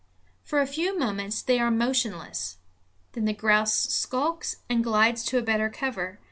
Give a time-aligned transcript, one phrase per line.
[0.41, 2.57] For a few moments they are motionless;
[3.11, 6.19] then the grouse skulks and glides to a better cover.